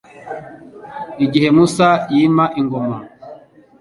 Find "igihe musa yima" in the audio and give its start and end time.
1.25-2.45